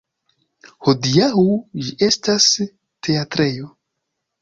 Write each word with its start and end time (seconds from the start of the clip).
Hodiaŭ 0.87 1.45
ĝi 1.83 1.95
estas 2.09 2.51
teatrejo. 3.07 3.73